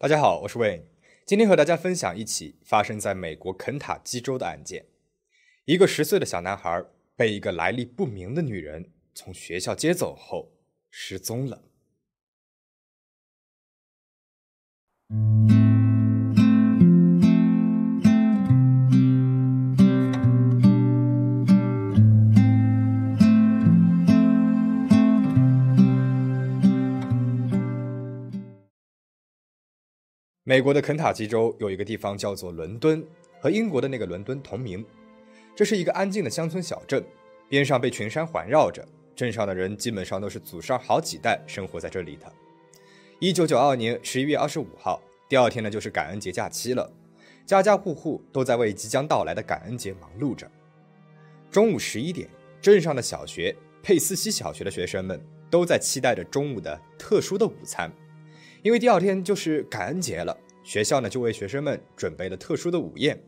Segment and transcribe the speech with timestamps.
[0.00, 0.84] 大家好，我是 Wayne，
[1.26, 4.86] 今天和大家分享一起发生在美国肯塔基州的案件。
[5.64, 6.84] 一个十岁的小男孩
[7.16, 10.52] 被一个来历不明的女人从学校接走后
[10.88, 11.64] 失踪了。
[30.48, 33.06] 美国的肯塔基州有一个地方叫做伦敦，
[33.38, 34.82] 和英国的那个伦敦同名。
[35.54, 37.04] 这是一个安静的乡村小镇，
[37.50, 38.82] 边上被群山环绕着。
[39.14, 42.32] 镇上的人基本上都是祖上好几代生活在这里的。
[43.18, 46.90] 一九九二年十一月二十五号，第二天呢就是感恩节假期了，
[47.44, 50.50] 家家户户都在为即将到来的感恩节忙碌着。
[51.50, 52.26] 中午十一点，
[52.62, 57.92] 镇上的小学佩斯西小学的学生们都在期待着中午的特殊的午餐。
[58.62, 63.20] 因为第二天就是感恩节了，学校呢就为学生们准备了特殊的午宴。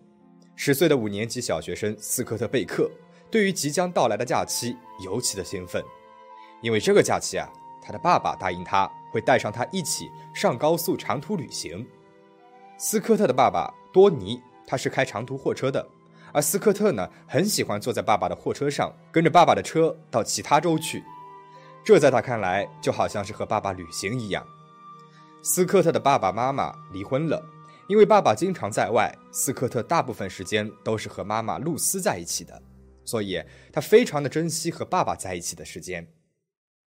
[0.56, 2.90] 十岁的五年级小学生斯科特贝克
[3.30, 5.82] 对于即将到来的假期尤其的兴奋，
[6.60, 7.48] 因为这个假期啊，
[7.82, 11.86] 他的爸爸答应他会带上他一起上高速长途旅行。
[12.76, 15.86] 斯科特的爸爸多尼他是开长途货车的，
[16.32, 21.02] 而斯科特呢很喜欢坐在爸爸的货车上，跟着爸爸的车到其他州去。
[21.82, 24.46] 这在他看来就好像是和爸爸旅行一样。
[25.42, 27.42] 斯科特的爸爸妈妈离婚了，
[27.88, 32.60] 因为爸爸经常在外，斯科特大部分时间都是和妈妈露丝在一起的，
[33.06, 36.06] 所以他非常的珍惜和爸爸在一起的时间。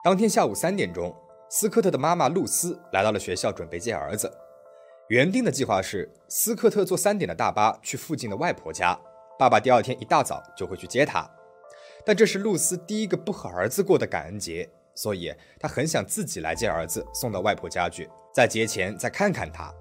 [0.03, 1.15] 当天下午三点钟，
[1.49, 4.33] 斯科特的妈妈露丝来到了学校，准备接儿子。
[5.09, 8.99] 原定的计划是，斯科特坐三点的大巴去附近的外婆家，
[9.39, 11.29] 爸爸第二天一大早就会去接他。
[12.05, 14.69] 但这是露丝第一个不和儿子过的感恩节。
[14.93, 19.73] 所以，他很想自己来接儿子，送到外婆家去，在节前再看看他。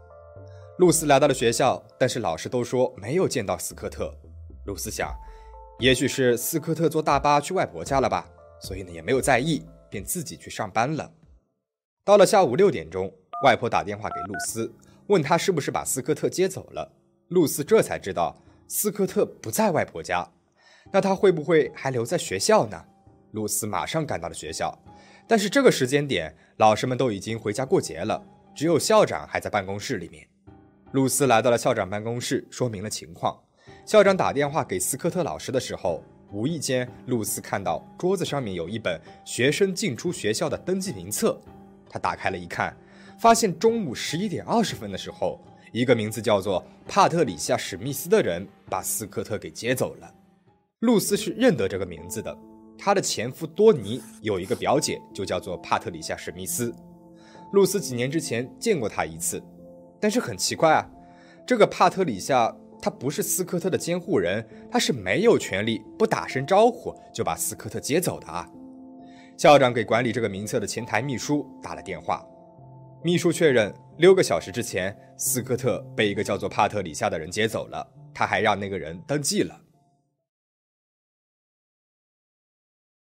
[0.78, 4.13] 露丝来到了学校，但是老师都说没有见到斯科特。
[4.66, 5.13] 露丝想，
[5.79, 8.29] 也许是斯科特坐大巴去外婆家了吧，
[8.62, 11.12] 所以呢也没有在意，便自己去上班了。
[12.03, 13.13] 到了下午六点钟，
[13.44, 14.74] 外婆打电话给露丝，
[15.07, 16.91] 问她是不是把斯科特接走了。
[17.28, 18.35] 露丝这才知道
[18.68, 20.28] 斯科特不在外婆家，
[20.91, 22.85] 那他会不会还留在学校呢？
[23.34, 24.75] 露丝马上赶到了学校。
[25.28, 28.25] 但是这个时间点，老师们都已经回家过节了，
[28.59, 30.28] 只有校长还在办公室里面。
[30.92, 33.42] 露丝来到了校长办公室，说明了情况。
[33.86, 41.40] 校长打电话给斯科特老师的时候，无意间露丝看到桌子上面有一本学生进出学校的登记名册。
[41.90, 42.75] 他打开了一看，
[43.18, 45.40] 发现中午十一点二十分的时候，
[45.72, 50.14] 一个名字叫做帕特里夏·史密斯的人把斯科特给接走了。
[50.80, 52.38] 露丝是认得这个名字的。
[52.78, 56.75] 她的前夫多尼有一个表姐，就叫做帕特里夏·史密斯。
[57.54, 59.42] 露丝几年之前见过他一次，
[60.00, 60.90] 但是很奇怪啊，
[61.46, 68.50] 这个帕特里夏他不是斯科特的监护人，他是没有权利不打声招呼就把斯科特接走的啊。
[69.38, 72.26] 校长给管理这个名册的前台秘书打了电话，
[73.04, 79.62] 秘书确认六个小时之前斯科特被一个叫做帕特里夏的人接走了，他还让那个人登记了。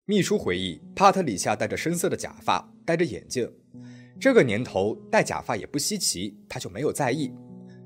[0.04, 3.50] 秘书回忆，帕特里夏戴着深色的假发，戴着眼镜。
[4.20, 7.32] 这个年头戴假发也不稀奇，他就没有在意。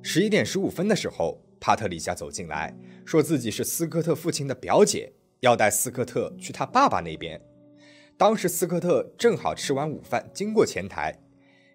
[0.03, 7.39] 十一点十五分的时候，帕特里夏走进来，说自己是斯科特父亲的表姐，要带斯科特去他爸爸那边。
[8.17, 11.15] 当时斯科特正好吃完午饭，经过前台。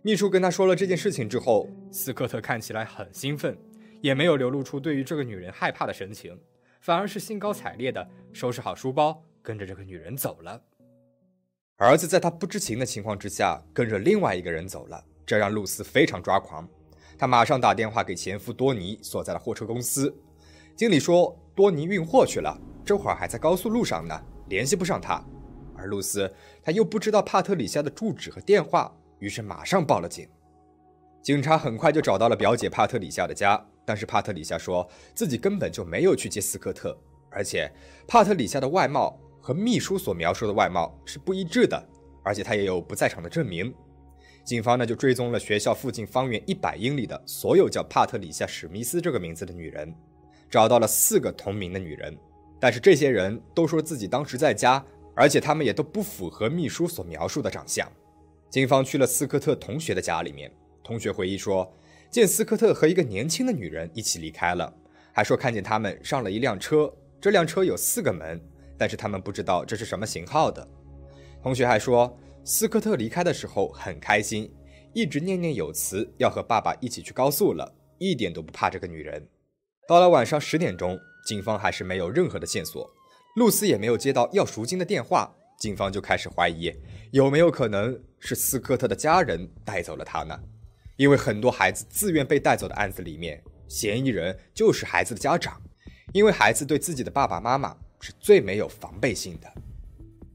[0.02, 3.56] 秘书跟他说了这件事情之后，斯科特看起来很兴奋，
[4.02, 6.40] 也没有流露出对于这个女人害怕的神情，
[6.82, 9.24] 反而是兴高采烈的收拾好书包。
[9.44, 10.62] 跟着这个女人走了，
[11.78, 16.68] 儿子在他不知情的情况之下跟着另外一个人走了，这让露丝非常抓狂。
[17.20, 20.12] 他马上打电话给前夫多尼所在的货车公司，
[20.76, 25.24] 经理说多尼运货去了，这会儿还在高速路上呢，联系不上他。
[25.76, 26.34] 而露丝
[26.64, 30.28] 她又不知道帕特里夏的住址和电话，于是马上报了警。
[31.22, 36.98] 警察很快就找到了表姐帕特里夏的家，但是帕特里夏说自己根本就没有去接斯科特，
[37.30, 37.72] 而且
[38.08, 39.16] 帕特里夏的外貌。
[39.48, 41.82] 和秘书所描述的外貌是不一致的，
[42.22, 43.74] 而且他也有不在场的证明。
[44.44, 49.96] 警方呢就追踪了学校附近方圆一百英里的所有叫帕特里夏·史密斯这个名字的女人，
[50.50, 52.14] 找到了四个同名的女人，
[52.60, 54.84] 但是这些人都说自己当时在家，
[55.16, 57.90] 而且他们也都不符合秘书所描述的长相。
[58.50, 60.52] 警方去了斯科特同学的家里面，
[60.84, 61.74] 同学回忆说，
[62.12, 64.74] 见斯科特和一个年轻的女人一起离开了，
[65.14, 68.38] 还说看见他们上了一辆车，这辆车有四个门。
[68.78, 70.68] 但是他们不知道这是什么型号的。
[71.42, 74.54] 同学还说，斯科特离开的时候很开心，
[74.94, 79.28] 一直念念有词要和爸爸一起去高速了，一点都不怕这个女人。
[79.88, 82.90] 到了晚上十点钟，警方还是没有任何的线索，
[83.36, 86.74] 露丝也没有接到要赎金的电话，警方就开始怀疑
[87.12, 90.38] 有没有可能是斯科特的家人带走了她呢？
[90.98, 95.62] 因为很多孩子自愿被带走的案子里面，嫌疑人就是孩子的家长，
[96.12, 99.52] 因为孩子对自己的爸爸妈妈是最没有防备性的。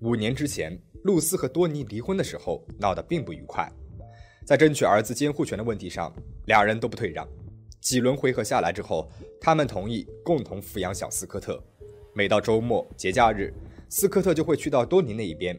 [0.00, 3.70] 五年之前，露丝和多尼离婚的时候闹得并不愉快，
[4.44, 6.12] 在争取儿子监护权的问题上，
[6.46, 7.26] 俩人都不退让。
[7.80, 9.10] 几轮回合下来之后，
[9.40, 11.62] 他们同意共同抚养小斯科特。
[12.14, 13.52] 每到周末、节假日，
[13.88, 15.58] 斯科特就会去到多尼那一边。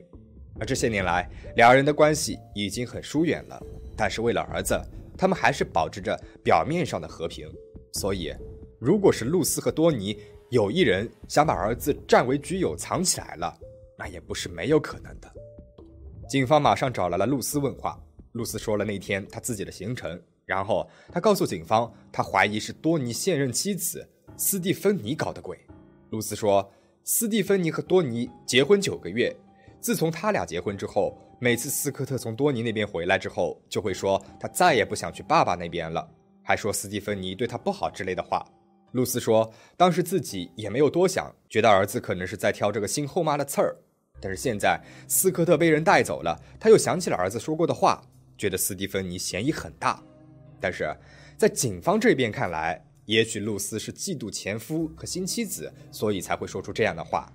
[0.60, 3.62] 而这些年来，俩人的关系已经很疏远了。
[3.98, 4.80] 但是为了儿子，
[5.18, 7.52] 他们还是保持着表面上的和平。
[7.94, 8.34] 所以，
[8.80, 10.18] 如果是露丝和多尼
[10.54, 13.58] 有一人想把儿子占为己有藏起来了，
[13.98, 15.28] 那也不是没有可能的。
[16.30, 18.00] 警方马上找来了露丝问话。
[18.34, 20.22] 露丝说了那天他自己的行程。
[20.46, 24.08] 然后他告诉警方，他怀疑是多尼现任妻子
[24.38, 25.58] 斯蒂芬妮搞的鬼。
[26.12, 26.72] 露丝说，
[27.04, 29.36] 斯蒂芬妮和多尼结婚九个月，
[29.80, 36.08] 自从他俩结婚之后，每次斯科特从多尼那边回来之后，就会说他再也不想去爸爸那边了，
[36.44, 38.46] 还说斯蒂芬妮对他不好之类的话。
[38.94, 43.76] 露丝说，当时自己也没有多想，觉得儿子可能是在挑这个新后妈的刺儿。
[44.20, 48.02] 但是现在斯科特被人带走了，他又想起了儿子说过的话，
[48.38, 50.02] 觉得斯蒂芬妮嫌疑很大。
[50.62, 50.96] 但是
[51.38, 57.30] 在警方这边看来，也许露丝是嫉妒前夫和新妻子，所以才会说出这样的话。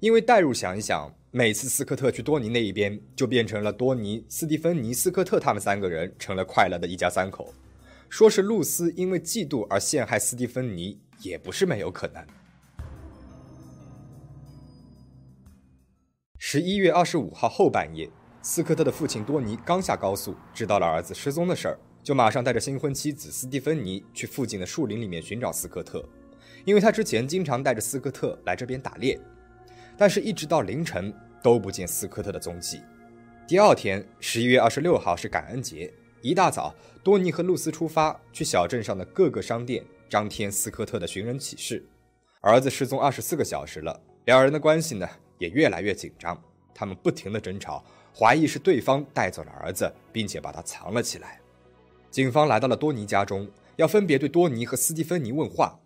[0.00, 7.52] 因为代入想一想，每次斯科特去多尼那一边，就变成了多尼、斯蒂芬妮、斯科特他们三个人成了快乐的一家三口。
[8.08, 12.24] 说是露丝因为嫉妒而陷害斯蒂芬妮，也不是没有可能。
[16.38, 18.08] 十一月二十五号后半夜，
[18.42, 21.78] 斯科特的父亲多尼刚下高速，知道了儿子失踪的事儿。
[22.02, 26.06] 就马上带着新婚妻子斯蒂芬妮去附近的树林里面寻找斯科特，
[26.66, 29.18] 因为他之前经常带着斯科特来这边打猎，
[29.96, 31.10] 但是一直到凌晨
[31.42, 32.82] 都不见斯科特的踪迹。
[33.48, 35.90] 第二天，十一月二十六号是感恩节，
[36.24, 41.86] 一大早，多尼和露丝出发去小镇上的各个商店张贴斯科特的寻人启事。
[42.40, 45.06] 儿子失踪二十四个小时了，两人的关系呢
[45.36, 46.42] 也越来越紧张，
[46.74, 47.84] 他们不停的争吵，
[48.18, 51.38] 怀疑是对方带走了儿子，并且把他藏了起来。
[52.10, 53.46] 警方来到了多尼家中，
[53.76, 55.78] 要分别对多尼和斯蒂芬妮问话。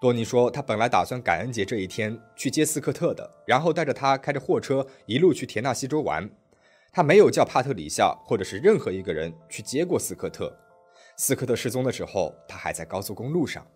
[0.00, 6.30] 多尼说，他本来打算感恩节这一天去接斯科特的，然后带着他开着货车一路去田纳西州玩。
[6.94, 10.54] 他没有叫帕特里夏或者是任何一个人去接过斯科特。
[11.16, 13.66] 斯科特失踪的时候，他还在高速公路上。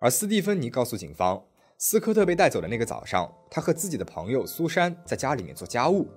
[0.00, 1.40] 而斯蒂芬妮告诉警方，
[1.78, 6.08] 斯科特被带走的那个早上，他和自己的朋友苏珊在家里面做家务。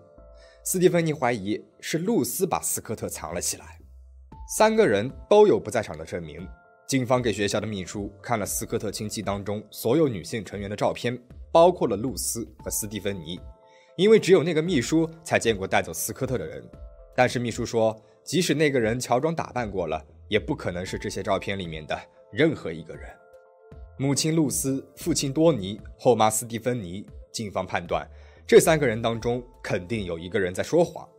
[0.63, 3.77] 斯蒂芬妮怀疑是露丝把斯科特藏了起来。
[4.57, 6.45] 三个人都有不在场的证明。
[6.88, 11.15] 警方给学校的秘书看了斯科特亲戚当中所有女性成员的照片，
[11.51, 13.39] 包括了露丝和斯蒂芬妮，
[13.98, 16.64] 因为只有那个秘书才见过带走斯科特的人。
[17.16, 22.00] 但是秘书说，即使那个人乔装打扮过了，也不可能是这些照片里面的
[22.32, 23.10] 任何一个人。
[23.98, 27.04] 母亲露丝、父亲多尼、后妈斯蒂芬妮，
[27.34, 28.08] 警方判断
[28.46, 31.10] 这三个人当中肯定有一个人在说谎，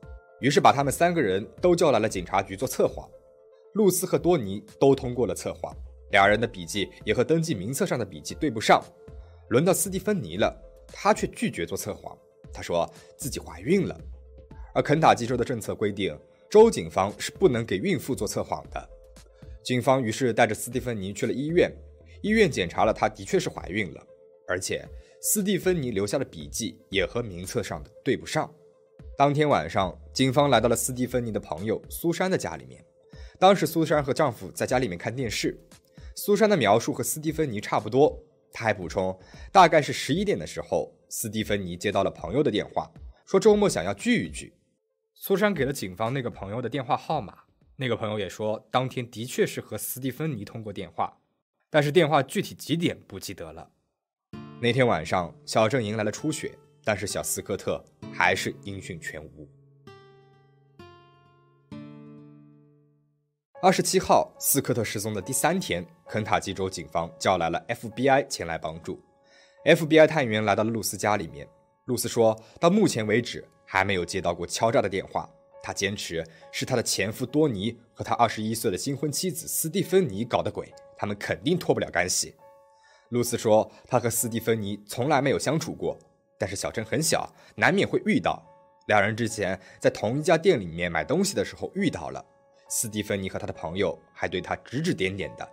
[0.40, 3.10] 于是把他们三个人都叫来了警察局做测谎。
[3.74, 5.74] 露丝和多尼都通过了测谎，
[6.12, 8.80] 两人的笔记也和登记名册上的笔记对不上。
[9.48, 10.56] 轮到斯蒂芬妮了，
[10.92, 12.16] 她却拒绝做测谎，
[12.52, 13.98] 她说自己怀孕了。
[14.74, 16.16] 而肯塔基州的政策规定，
[16.48, 18.88] 州警方是不能给孕妇做测谎的。
[19.64, 21.70] 警方于是带着斯蒂芬妮去了医院，
[22.22, 24.06] 医院检查了，她的确是怀孕了，
[24.46, 24.86] 而且
[25.20, 28.50] 斯蒂芬妮留下的笔记也和名册上的对不上。
[29.16, 32.84] 当天晚上，警方来到了斯蒂芬妮的朋友苏珊的家里面。
[33.38, 35.58] 当时苏珊和丈夫在家里面看电视，
[36.14, 38.16] 苏珊的描述和斯蒂芬妮差不多。
[38.52, 39.16] 她还补充，
[39.52, 42.90] 大概是十一点的时候，斯蒂芬妮接到了朋友的电话，
[43.24, 44.52] 说周末想要聚一聚。
[45.14, 47.44] 苏珊给了警方那个朋友的电话号码，
[47.76, 51.18] 那个朋友也说当天的确是和斯蒂芬妮通过电话，
[51.70, 53.70] 但是电话具体几点不记得了。
[54.60, 59.48] 那天晚上，小镇迎来了初雪，但是小斯科特还是音讯全无。
[63.60, 69.00] 二十七号，斯科特失踪的第三天，肯塔基州警方叫来了 FBI 前来帮助。
[69.68, 71.46] FBI 探员来到了露丝家里面。
[71.84, 75.28] 露丝说到目前为止还没有接到过敲诈的电话。
[75.62, 82.34] 她坚持是她的前夫多尼和他二十一岁的新婚妻子斯蒂芬妮搞的鬼，他们肯定脱不了干系。
[83.10, 85.98] 露丝说她和斯蒂芬妮从来没有相处过，
[86.38, 88.42] 但是小镇很小，难免会遇到。
[88.86, 92.24] 两人之前在同一家店里面买东西的时候遇到了。
[92.70, 95.46] 斯蒂芬妮和他的朋友还对他指指点点的。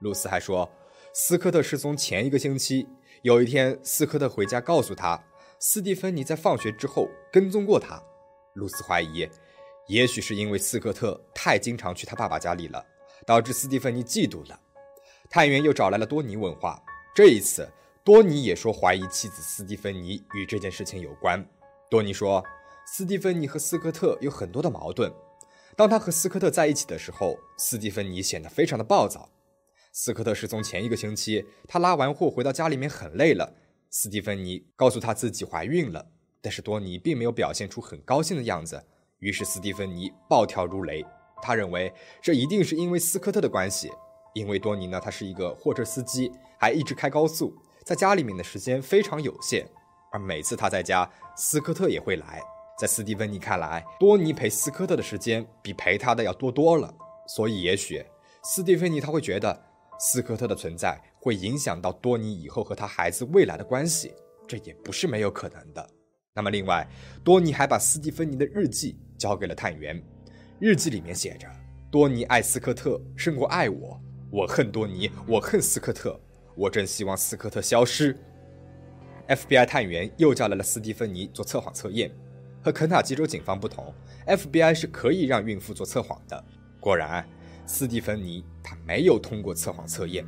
[0.00, 0.70] 露丝还说，
[1.14, 2.86] 斯科特失踪前一个星期，
[3.22, 5.22] 有一天斯科特回家告诉他，
[5.60, 8.02] 斯蒂芬妮在放学之后跟踪过他。
[8.54, 9.28] 露丝怀疑，
[9.86, 12.84] 也许是因为斯科特太经常去他爸爸家里了，
[13.24, 14.58] 导致斯蒂芬妮嫉妒了。
[15.30, 16.82] 探员又找来了多尼问话，
[17.14, 17.70] 这一次
[18.02, 21.48] 多尼也说怀疑妻子斯蒂芬妮与这件事情有关。
[21.88, 22.44] 多尼说，
[22.84, 25.12] 斯蒂芬妮和斯科特有很多的矛盾。
[25.76, 29.30] 当他和斯科特在一起的时候，斯蒂芬妮显得非常的暴躁。
[29.94, 33.54] 斯科特失踪前一个星期，他拉完货回到家里面很累了。
[33.90, 36.06] 斯蒂芬妮告诉他自己怀孕了。
[36.40, 38.82] 但是多尼并没有表现出很高兴的样子，
[39.20, 41.04] 于是斯蒂芬妮暴跳如雷。
[41.40, 43.92] 他认为这一定是因为斯科特的关系，
[44.34, 49.68] 因为多尼呢，他是一个货车司机，还一直开高速，在家里面的时间非常有限，
[50.10, 52.42] 而每次他在家，斯科特也会来。
[52.78, 56.92] 在斯蒂芬妮看来，多尼陪斯科特的时间比陪他的要多多了，
[57.28, 58.04] 所以也许
[58.42, 59.62] 斯蒂芬妮他会觉得
[60.04, 64.12] 斯科特的存在会影响到多尼以后和他孩子未来的关系，
[64.48, 65.90] 这也不是没有可能的。
[66.34, 66.84] 那么，另外，
[67.22, 70.02] 多尼还把斯蒂芬妮的日记交给了探员。
[70.58, 71.46] 日记里面写着
[71.88, 74.00] ：“多尼爱斯科特胜过爱我，
[74.32, 76.20] 我恨多尼，我恨斯科特，
[76.56, 78.18] 我真希望斯科特消失。”
[79.28, 82.10] FBI 探员又叫来了斯蒂芬妮做测谎测验。
[82.60, 83.94] 和肯塔基州警方不同
[84.26, 86.44] ，FBI 是可以让孕妇做测谎的。
[86.80, 87.24] 果然，
[87.66, 90.26] 斯蒂芬妮她没有通过测谎测验。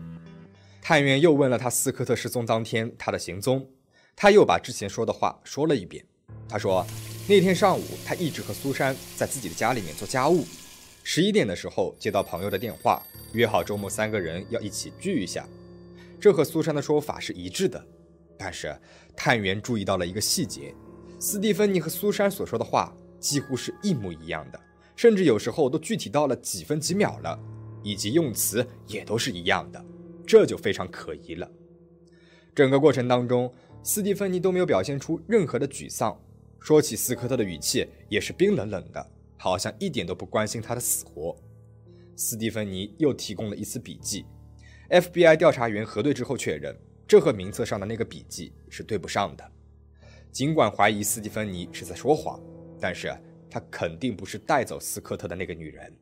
[0.81, 3.67] 探员又问了他斯科特失踪当天他的行踪。
[4.17, 6.05] 他又把之前说的话说了一遍。
[6.49, 6.87] 他说，
[7.27, 10.45] 那天上午他一直和苏珊在自己的家里面做家务。
[11.03, 15.49] 十一点的时候接到朋友的电话，约好周末三个人要一起聚一下。
[16.21, 17.85] 这和苏珊的说法是一致的。
[18.39, 18.79] 但是
[19.17, 20.75] 探员注意到了一个细节：
[21.19, 24.61] 斯蒂芬妮和苏珊所说的话几乎是一模一样的，
[24.97, 27.39] 甚至有时候都具体到了几分几秒了，
[27.83, 29.85] 以及用词也都是一样的。
[30.27, 31.51] 这就非常可疑了。
[32.55, 33.53] 整个过程当中。
[33.87, 36.19] 斯蒂芬妮都没有表现出任何的沮丧，
[36.59, 41.37] 说起斯科特的语气也是冰冷冷的，好像一点都不关心他的死活。
[42.17, 44.25] 斯蒂芬妮又提供了一次笔记
[44.89, 46.75] ，FBI 调查员核对之后确认，
[47.07, 49.45] 这和名册上的那个笔记是对不上的。
[50.33, 52.41] 尽管怀疑斯蒂芬妮是在说谎，
[52.81, 53.15] 但是
[53.55, 55.97] 她肯定不是带走斯科特的那个女人。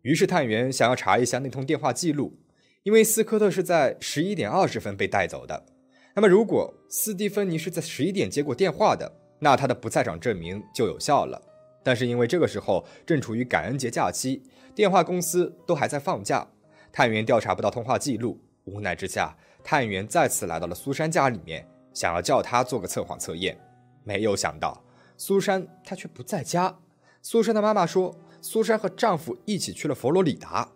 [0.00, 2.38] 于是探员想要查一下那通电话记录，
[2.82, 5.66] 因为斯科特是在十一点二十分被带走的。
[6.14, 11.42] 那么，如果斯蒂芬妮是在十一点接过电话的，那他的不在场证明就有效了。
[11.82, 14.42] 但是因为这个时候正处于感恩节假期，
[14.74, 16.48] 电话公司都还在放假，
[16.90, 18.40] 探员调查不到通话记录。
[18.64, 23.58] 无奈之下，探员再次来到了苏珊家里面，想要叫她做个测谎测验。
[24.04, 24.82] 没有想到，
[25.18, 26.78] 苏珊她却不在家。
[27.20, 30.66] 苏珊的妈妈说，苏珊和丈夫一起去了佛罗里达。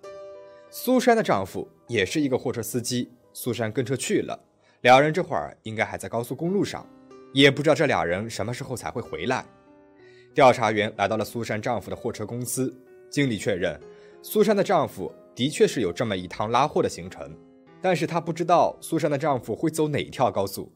[0.68, 4.38] 苏珊的丈夫也是一个货车司机，苏珊跟车去了。
[4.80, 6.84] 两人这会儿应该还在高速公路上，
[7.32, 9.46] 也不知道这俩人什么时候才会回来。
[10.34, 12.75] 调查员来到了苏珊丈夫的货车公司，
[13.08, 13.80] 经理确认，
[14.22, 17.30] 苏珊的丈夫的确是有这么一趟拉货的行程，
[17.80, 20.72] 但是他不知道苏珊的丈夫会走哪条高速。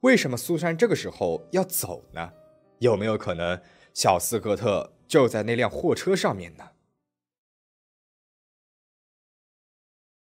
[0.00, 2.30] 为什么苏珊这个时候要走呢？
[2.78, 3.60] 有没有可能
[3.92, 6.64] 小斯科特就在那辆货车上面呢？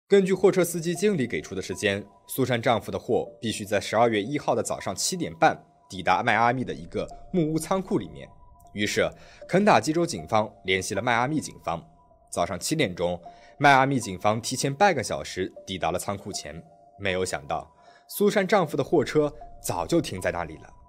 [0.07, 5.57] 根据货车司机经理给出的时间，苏珊丈夫的货必须在十二月一号的早上七点半
[5.89, 8.29] 抵达迈阿密的一个木屋仓库里面。
[8.73, 9.09] 于是，
[9.47, 11.83] 肯塔基州警方联系了迈阿密警方。
[12.29, 13.19] 早上七点钟，
[13.57, 16.63] 迈阿密警方提前半个小时抵达了仓库前。
[16.99, 17.71] 没有想到，
[18.07, 19.33] 苏珊丈夫的货车
[19.63, 20.82] 早就停在那里了。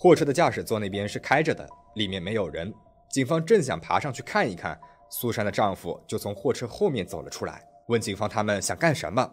[0.00, 2.72] 货车的驾驶座那边是开着的，里面没有人。
[3.10, 4.78] 警方正想爬上去看一看，
[5.10, 7.66] 苏珊的丈夫就从货车后面走了出来。
[7.88, 9.28] 问警方他们想干什么？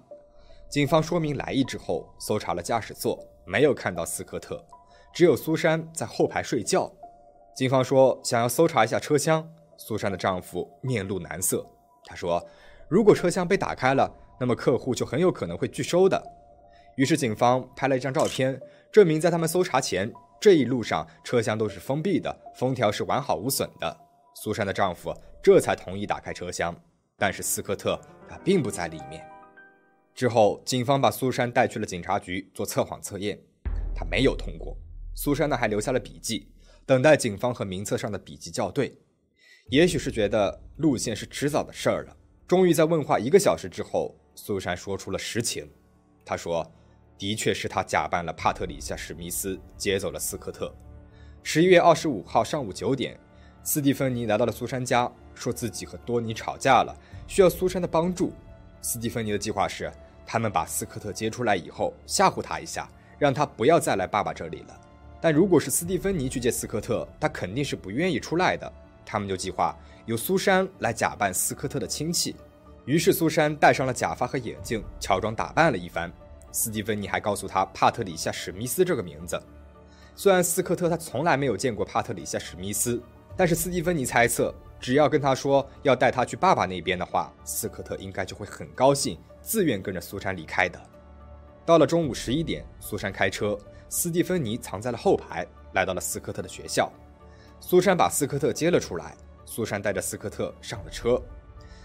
[0.68, 4.66] 警方说明来意之后，搜查了驾驶座，没有看到斯科特，
[5.14, 6.92] 只有苏珊在后排睡觉。
[7.56, 9.48] 警方说想要搜查一下车厢。
[9.78, 11.64] 苏珊的丈夫面露难色，
[12.06, 12.44] 他说
[12.90, 16.20] ：“如果车厢被打开了，那么客户就很有可能会拒收的。”
[16.96, 20.12] 于是警方拍了一张照片，证明在他们搜查前，
[20.46, 23.98] 这一路上车厢都是封闭的，封条是完好无损的。
[24.36, 25.12] 苏珊的丈夫
[25.42, 26.80] 这才同意打开车厢，
[27.18, 28.00] 但是斯科特。
[28.30, 29.28] 他并不在里面。
[30.14, 33.40] 之后，警方把苏珊带去了警察局做测谎测验，
[33.96, 34.78] 他没有通过。
[35.16, 36.48] 苏珊呢，还留下了笔记，
[36.86, 38.96] 等待警方和名册上的笔记校对。
[39.70, 45.68] 也许是觉得路线是迟早的事儿了，终于在问话一个小时之后，苏珊说出了实情。
[46.24, 46.72] 她说
[47.18, 50.74] ：“的确是他假扮了帕特里夏·史密斯，接走了斯科特。
[51.44, 53.18] 十一月二十五号上午九点，
[53.64, 56.96] 斯蒂芬妮来到了苏珊家，说自己和多尼吵架了，
[57.28, 58.34] 需要苏珊的帮助。
[58.82, 59.92] 斯蒂芬妮的计划是，
[60.26, 64.82] 他们把斯科特接出来以后，吓唬他一下，让他不要再来爸爸这里了。
[65.22, 68.72] 但如果是斯蒂芬妮去接斯科特，他肯定是不愿意出来的。
[69.06, 72.36] 他们就计划由苏珊来假扮斯科特的亲戚。
[72.86, 76.12] 于是苏珊戴上了假发和眼镜，乔装打扮了一番。
[76.56, 79.38] 斯蒂芬妮还告诉他帕特里夏·史密斯这个名字。
[80.16, 83.02] 虽然斯科特他从来没有见过帕特里夏·史密斯，
[83.36, 90.82] 但是斯蒂芬妮猜测，只要跟他说要带他去爸爸那边的话，斯科特应该就会很高兴，自愿跟着苏珊离开的。
[91.66, 93.60] 到了中午十一点，苏珊开车，
[93.90, 96.90] 斯蒂芬妮藏在了后排，来到了斯科特的学校。
[97.60, 101.22] 苏珊把斯科特接了出来，苏珊带着斯科特上了车。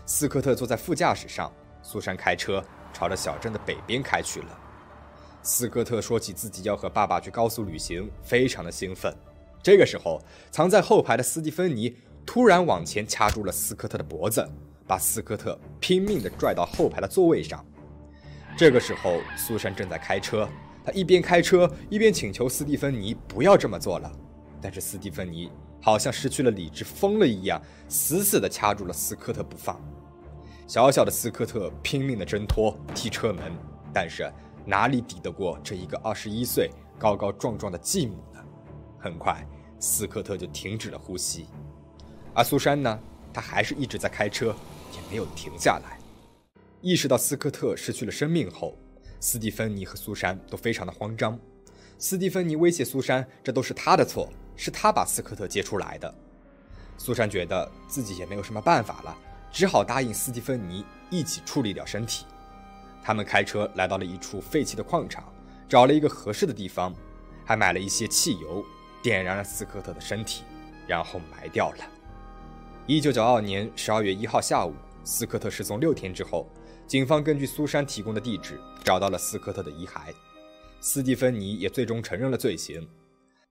[0.06, 4.58] 斯科特坐在副驾驶上，苏珊开车朝着小镇的北边开去了。
[5.42, 9.14] 斯科特说起自己要和爸爸去高速旅行，非常的兴奋。
[9.62, 14.46] 这个时候，藏在后排的斯蒂芬妮突然往前掐住了斯科特的脖子，
[14.86, 17.64] 把斯科特拼命地拽到后排的座位上。
[18.56, 20.48] 这个时候，苏珊正在开车，
[20.84, 24.12] 她一边开车一边请求斯蒂芬妮不要这么做了。
[24.60, 29.80] 但是斯蒂芬妮好像失去了理智，疯了一样，死死地掐住了斯科特不放。
[30.70, 33.52] 小小的斯科特拼命地挣脱、踢车门，
[33.92, 34.32] 但是
[34.64, 38.38] 哪里抵得过这一个二十一岁、高高壮壮的继母呢？
[38.96, 39.44] 很快，
[39.80, 41.48] 斯科特就停止了呼吸。
[42.32, 43.00] 而苏珊呢？
[43.34, 44.54] 她还是一直在开车，
[44.92, 45.98] 也没有停下来。
[46.80, 48.78] 意识到斯科特失去了生命后，
[49.18, 51.36] 斯蒂芬妮和苏珊都非常的慌张。
[51.98, 56.14] 斯蒂芬妮威胁苏珊：“这都是她的错，是她把斯科特接出来的。”
[56.96, 59.18] 苏珊觉得自己也没有什么办法了。
[59.50, 62.26] 只好答应斯蒂芬妮一起处理掉身体。
[63.02, 65.24] 他们开车来到了一处废弃的矿场，
[65.68, 66.94] 找了一个合适的地方，
[67.44, 68.64] 还买了一些汽油，
[69.02, 70.44] 点燃了斯科特的身体，
[70.86, 71.84] 然后埋掉了。
[72.86, 76.48] 一九九二年十二月一号下午，斯科特失踪六天之后，
[76.86, 80.12] 警方根据苏珊提供的地址找到了斯科特的遗骸。
[80.80, 82.86] 斯蒂芬妮也最终承认了罪行。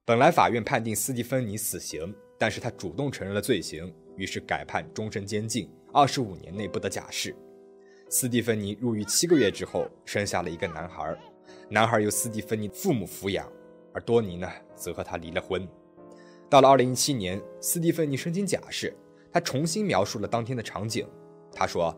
[0.05, 5.69] 本来法院判定斯蒂芬妮死刑，但是他主动承认了罪行，于是改判终身监禁。
[5.91, 7.35] 二十五年内不得假释。
[8.09, 11.17] 斯蒂芬妮入狱七个月之后，生下了一个男孩，
[11.69, 13.47] 男孩由斯蒂芬妮父母抚养，
[13.93, 15.67] 而多尼呢，则和他离了婚。
[16.49, 18.95] 到了二零一七年，斯蒂芬妮申请假释，
[19.31, 21.07] 他重新描述了当天的场景。
[21.51, 21.95] 他说：“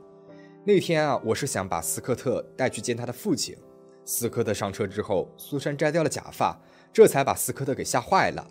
[0.66, 3.58] 那天啊，我是想把斯科特带去见他的父亲。
[4.04, 6.58] 斯科特上车之后，苏珊摘掉了假发，
[6.92, 8.46] 这才把斯科特给吓坏了。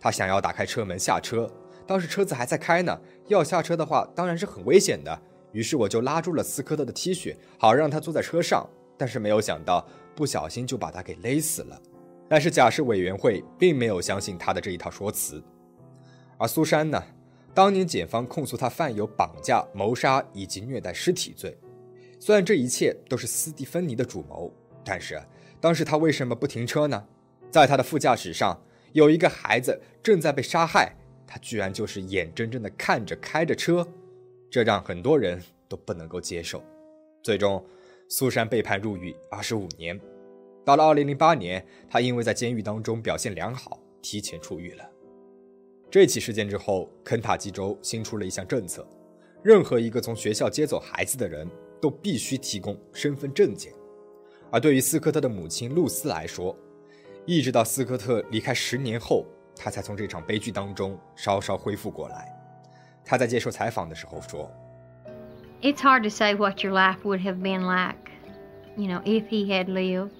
[0.00, 1.50] 他想要打开车门下车。”
[1.86, 5.20] 当时车子还在开呢，要下车的话当然是很危险的。
[5.52, 8.68] 于是我就拉住了斯科特的 T 恤，好让他坐在车上。
[8.96, 11.80] 但是没有想到，不小心就把他给勒死了。
[12.28, 15.42] 但是假释委员会并没有相信他的这一套说辞。
[16.38, 17.02] 而苏珊呢，
[17.52, 21.56] 当年检方控诉他犯有绑架、谋杀以及虐待尸体罪。
[22.18, 24.52] 虽然这一切都是斯蒂芬妮的主谋，
[24.84, 25.20] 但是
[25.60, 27.04] 当时他为什么不停车呢？
[27.50, 28.60] 在他的副驾驶上
[28.92, 30.96] 有一个孩子正在被杀害。
[31.34, 33.84] 他居然就是眼睁睁地看着开着车，
[34.48, 36.62] 这让很多人都不能够接受。
[37.24, 37.60] 最终，
[38.08, 40.00] 苏珊被判入狱二十五年。
[40.64, 44.88] 到了二零零八年，他因为在监狱当中表现良好，提前出狱了。
[45.90, 48.86] 这起事件之后，肯塔基州新出了一项政策：
[49.42, 51.44] 任何一个从学校接走孩子的人
[51.80, 53.72] 都必须提供身份证件。
[54.52, 56.56] 而对于斯科特的母亲露丝来说，
[57.26, 59.26] 一直到斯科特离开十年后。
[59.55, 62.33] 他才从这场悲剧当中稍稍恢复过来。
[63.03, 64.49] 他在接受采访的时候说：“
[65.61, 68.11] It's hard to say what your life would have been like,
[68.77, 70.11] you know, if he had lived.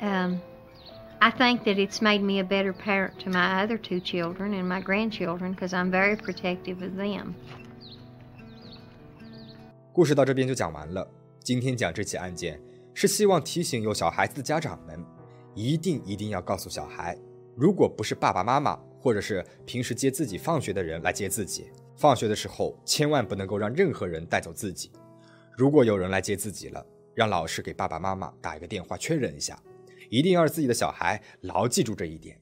[0.00, 0.40] Um,
[1.20, 4.66] I think that it's made me a better parent to my other two children and
[4.66, 7.34] my grandchildren because I'm very protective of them.”
[9.92, 11.08] 故事到这边就讲完了。
[11.38, 12.60] 今天讲这起案件，
[12.92, 15.02] 是希望提醒有小孩子的家长们，
[15.54, 17.16] 一定一定要告诉小孩。
[17.59, 21.67] 如果不是爸爸妈妈，或者是平时接自己放学的人来接自己，
[21.97, 24.89] 放学的时候千万不能够让任何人带走自己。
[25.57, 29.61] 如果有人来接自己了，让老师给爸爸妈妈打一个电话确认一下，
[30.09, 32.41] 一定要让自己的小孩牢记住这一点。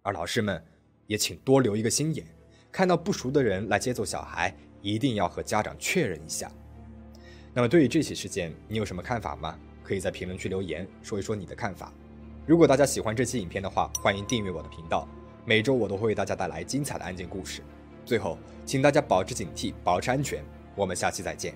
[0.00, 0.64] 而老师们
[1.06, 2.26] 也请多留一个心眼，
[2.72, 6.50] 看到不熟的人来接走小孩，一定要和家长确认一下。
[7.52, 9.60] 那么对于这起事件，你有什么看法吗？
[9.82, 11.92] 可以在评论区留言说一说你的看法。
[12.46, 15.08] 如果大家喜欢这期影片的话，欢迎订阅我的频道。
[15.46, 17.62] 每周我都会为大家带来精彩的案件故事。
[18.04, 20.44] 最后，请大家保持警惕，保持安全。
[20.74, 21.54] 我们下期再见。